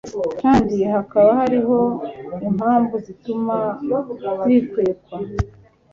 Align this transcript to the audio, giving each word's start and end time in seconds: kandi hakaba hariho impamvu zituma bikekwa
kandi 0.41 0.75
hakaba 0.93 1.29
hariho 1.41 1.79
impamvu 2.49 2.95
zituma 3.05 3.57
bikekwa 4.45 5.17